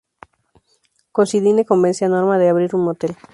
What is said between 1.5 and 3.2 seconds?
convence a Norma de abrir un motel.